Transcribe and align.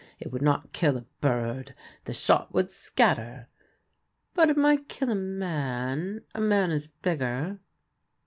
It 0.19 0.31
would 0.31 0.41
not 0.41 0.73
kill 0.73 0.97
a 0.97 1.05
bird; 1.21 1.75
the 2.05 2.13
shot 2.15 2.51
would 2.55 2.71
scatter: 2.71 3.49
but 4.33 4.49
it 4.49 4.57
might 4.57 4.89
kill 4.89 5.11
a 5.11 5.15
man— 5.15 6.21
a 6.33 6.41
man 6.41 6.71
is 6.71 6.87
bigger." 6.87 7.59